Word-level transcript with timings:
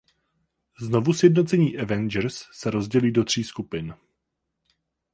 Znovusjednocení 0.79 1.79
Avengers 1.79 2.43
se 2.53 2.71
rozdělí 2.71 3.11
do 3.11 3.23
tří 3.23 3.43
skupin. 3.43 3.95